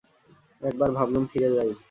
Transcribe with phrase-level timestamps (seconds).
[0.61, 1.71] একবার ভাবলুম ফিরে যাই।